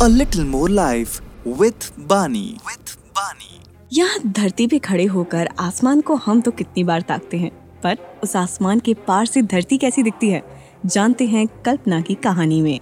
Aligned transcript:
A 0.00 0.08
little 0.08 0.44
more 0.44 0.68
life 0.70 1.20
with 1.46 1.92
Bani. 2.08 2.56
With 2.64 2.92
Bani. 3.14 3.58
यहाँ 3.92 4.18
धरती 4.28 4.66
पे 4.66 4.78
खड़े 4.78 5.04
होकर 5.06 5.48
आसमान 5.60 6.00
को 6.00 6.14
हम 6.16 6.40
तो 6.40 6.50
कितनी 6.50 6.84
बार 6.84 7.02
ताकते 7.08 7.36
हैं 7.36 7.50
पर 7.82 7.98
उस 8.22 8.34
आसमान 8.36 8.80
के 8.80 8.94
पार 9.08 9.26
से 9.26 9.42
धरती 9.44 9.78
कैसी 9.78 10.02
दिखती 10.02 10.30
है 10.30 10.42
जानते 10.86 11.26
हैं 11.26 11.46
कल्पना 11.64 12.00
की 12.00 12.14
कहानी 12.24 12.62
में 12.62 12.78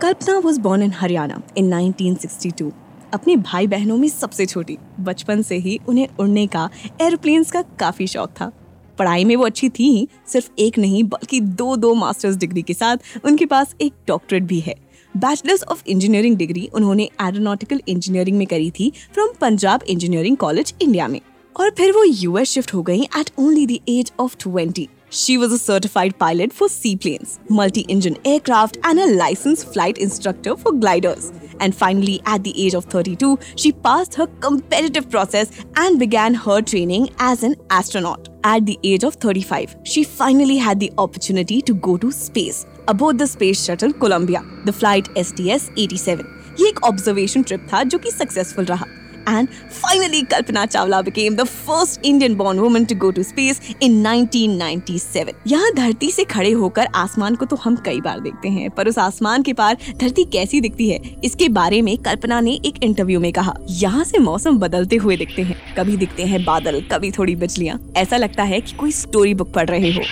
Kalpana 0.00 0.38
was 0.38 0.60
born 0.60 0.82
in 0.82 0.92
Haryana 0.92 1.40
in 1.58 1.72
1962 1.72 2.70
अपने 3.14 3.36
भाई 3.42 3.66
बहनों 3.68 3.98
में 3.98 4.08
सबसे 4.10 4.46
छोटी 4.46 4.78
बचपन 5.02 5.42
से 5.42 5.56
ही 5.58 5.80
उन्हें 5.88 6.08
उड़ने 6.20 6.46
का 6.46 6.70
एरोप्लेन्स 7.02 7.50
का 7.50 7.62
काफ़ी 7.78 8.06
शौक 8.06 8.30
था 8.30 8.52
पढ़ाई 8.98 9.24
में 9.24 9.34
वो 9.36 9.44
अच्छी 9.44 9.68
थी, 9.68 10.08
सिर्फ़ 10.26 10.50
एक 10.58 10.78
नहीं, 10.78 11.02
बल्कि 11.04 11.40
दो 11.40 11.76
दो 11.76 11.94
मास्टर्स 11.94 12.36
डिग्री 12.36 12.62
के 12.62 12.74
साथ 12.74 13.24
उनके 13.24 13.46
पास 13.46 13.74
एक 13.80 13.92
डॉक्टरेट 14.08 14.42
भी 14.42 14.60
है। 14.60 14.74
बैचलर्स 15.14 15.62
ऑफ़ 15.62 15.82
इंजीनियरिंग 15.86 16.36
डिग्री 16.36 16.68
उन्होंने 16.74 17.08
एरोनॉटिकल 17.22 17.80
इंजीनियरिंग 17.88 18.38
में 18.38 18.46
करी 18.46 18.70
थी 18.70 18.92
from 19.14 19.28
Punjab 19.40 19.82
engineering 19.88 20.36
college 20.36 20.74
India 20.82 21.08
में। 21.08 21.20
और 21.56 21.70
फिर 21.70 21.92
वो 21.92 22.04
यूएस 22.04 22.48
शिफ्ट 22.48 22.74
हो 22.74 22.82
गई 22.82 23.02
at 23.02 23.30
only 23.38 23.66
the 23.66 23.78
age 23.88 24.12
of 24.20 24.36
twenty. 24.40 24.88
She 25.09 25.37
was 25.37 25.51
a 25.51 25.57
certified 25.59 26.17
pilot 26.17 26.51
for 26.51 26.67
seaplanes, 26.67 27.39
multi-engine 27.47 28.17
aircraft 28.25 28.77
and 28.83 28.99
a 28.99 29.15
licensed 29.15 29.71
flight 29.71 29.97
instructor 29.97 30.55
for 30.57 30.71
gliders. 30.71 31.31
And 31.59 31.75
finally, 31.75 32.21
at 32.25 32.43
the 32.43 32.65
age 32.65 32.73
of 32.73 32.85
32, 32.85 33.37
she 33.55 33.71
passed 33.71 34.15
her 34.15 34.27
competitive 34.39 35.09
process 35.09 35.51
and 35.75 35.99
began 35.99 36.33
her 36.33 36.61
training 36.61 37.09
as 37.19 37.43
an 37.43 37.55
astronaut. 37.69 38.29
At 38.43 38.65
the 38.65 38.79
age 38.83 39.03
of 39.03 39.15
35, 39.15 39.75
she 39.83 40.03
finally 40.03 40.57
had 40.57 40.79
the 40.79 40.91
opportunity 40.97 41.61
to 41.61 41.73
go 41.73 41.97
to 41.97 42.11
space 42.11 42.65
aboard 42.87 43.17
the 43.17 43.27
space 43.27 43.63
shuttle 43.63 43.93
Columbia, 43.93 44.43
the 44.65 44.73
flight 44.73 45.07
STS-87. 45.15 46.25
ये 46.59 46.67
एक 46.69 46.83
observation 46.83 47.43
trip 47.43 47.67
था 47.73 47.83
जो 47.83 47.97
कि 47.99 48.11
successful 48.11 48.65
रहा 48.65 48.85
and 49.28 49.48
finally 49.78 50.22
Kalpana 50.24 50.64
Chawla 50.66 51.04
became 51.04 51.36
the 51.36 51.46
first 51.46 52.00
Indian 52.02 52.34
born 52.34 52.60
woman 52.60 52.86
to 52.86 52.94
go 52.96 53.10
to 53.12 53.24
space 53.24 53.60
in 53.80 54.02
1997. 54.02 55.34
यहाँ 55.46 55.72
धरती 55.74 56.10
से 56.10 56.24
खड़े 56.26 56.50
होकर 56.52 56.88
आसमान 56.96 57.34
को 57.34 57.44
तो 57.44 57.56
हम 57.56 57.76
कई 57.86 58.00
बार 58.00 58.20
देखते 58.20 58.48
हैं, 58.48 58.70
पर 58.70 58.88
उस 58.88 58.98
आसमान 58.98 59.42
के 59.42 59.52
पार 59.52 59.76
धरती 59.96 60.24
कैसी 60.32 60.60
दिखती 60.60 60.88
है, 60.90 61.00
इसके 61.24 61.48
बारे 61.50 61.82
में 61.82 61.96
कल्पना 61.98 62.40
ने 62.40 62.54
एक 62.66 62.82
इंटरव्यू 62.82 63.20
में 63.20 63.32
कहा। 63.32 63.54
यहाँ 63.70 64.04
से 64.04 64.18
मौसम 64.18 64.58
बदलते 64.58 64.96
हुए 64.96 65.16
दिखते 65.16 65.42
हैं। 65.42 65.56
कभी 65.76 65.96
दिखते 65.96 66.24
हैं 66.24 66.44
बादल, 66.44 66.80
कभी 66.92 67.10
थोड़ी 67.10 67.36
बिजलियाँ। 67.36 67.78
ऐसा 67.96 68.16
लगता 68.16 68.42
है 68.42 68.60
कि 68.60 68.76
कोई 68.76 68.92
स्टोरी 68.92 69.34
बुक 69.34 69.52
पढ़ 69.54 69.68
रहे 69.70 69.92
हो। 69.92 70.02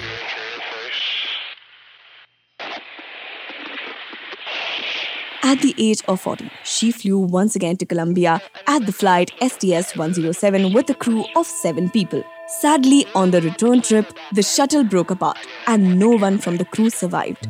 At 5.47 5.61
the 5.61 5.75
age 5.79 6.03
of 6.09 6.21
40, 6.21 6.51
she 6.65 6.91
flew 6.91 7.19
once 7.19 7.55
again 7.55 7.77
to 7.77 7.87
Colombia 7.87 8.41
at 8.67 8.85
the 8.85 8.93
flight 8.93 9.31
STS 9.41 9.97
107 9.97 10.73
with 10.73 10.91
a 10.91 10.95
crew 10.95 11.25
of 11.37 11.47
seven 11.47 11.89
people. 11.89 12.25
Sadly, 12.49 13.07
on 13.15 13.31
the 13.31 13.41
return 13.41 13.81
trip, 13.81 14.13
the 14.33 14.43
shuttle 14.43 14.83
broke 14.83 15.13
apart 15.13 15.39
and 15.69 16.01
no 16.01 16.09
one 16.09 16.39
from 16.39 16.57
the 16.57 16.65
crew 16.65 16.91
survived. 16.91 17.47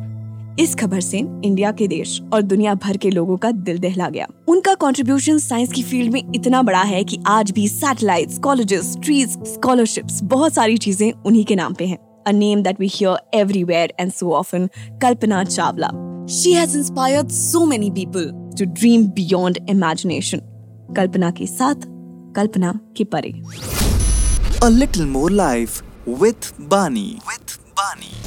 इस 0.59 0.75
खबर 0.75 1.01
से 1.01 1.17
India 1.17 1.71
के 1.79 1.87
देश 1.87 2.19
और 2.33 2.41
दुनिया 2.41 2.73
भर 2.83 2.97
के 2.97 3.09
लोगों 3.11 3.37
का 3.37 3.51
दिल 3.51 3.79
दहला 3.79 4.09
गया 4.09 4.27
उनका 4.49 4.73
कंट्रीब्यूशन 4.81 5.37
साइंस 5.39 5.71
की 5.73 5.83
फ़ील्ड 5.83 6.11
में 6.13 6.31
इतना 6.35 6.61
बड़ा 6.69 6.81
है 6.93 7.03
कि 7.03 7.19
आज 7.27 7.51
भी 7.57 7.67
सैटेलाइट्स 7.67 8.39
कॉलेजेस 8.43 8.95
ट्रीज 9.03 9.37
स्कॉलरशिप्स 9.53 10.19
बहुत 10.35 10.53
सारी 10.53 10.77
चीज़ें 10.87 11.11
उन्हीं 11.11 11.45
के 11.45 11.55
नाम 11.55 11.73
पे 11.79 11.85
हैं 11.85 11.97
a 12.27 12.33
name 12.33 12.63
that 12.63 12.77
we 12.77 12.87
hear 12.87 13.17
everywhere 13.31 13.87
and 13.97 14.13
so 14.13 14.33
often, 14.33 14.69
Kalpana 14.99 15.45
Chawla. 15.45 16.06
She 16.27 16.51
has 16.53 16.75
inspired 16.75 17.31
so 17.31 17.65
many 17.65 17.89
people 17.89 18.51
to 18.57 18.65
dream 18.65 19.07
beyond 19.07 19.59
imagination. 19.67 20.41
Kalpana 20.91 21.31
ke 21.31 21.47
साथ 21.47 21.85
Kalpana 22.33 22.73
pare. 23.09 23.31
A 24.61 24.69
little 24.69 25.05
more 25.05 25.29
life 25.29 25.81
with 26.05 26.53
Bani. 26.59 27.21
With 27.25 27.57
Bani. 27.75 28.26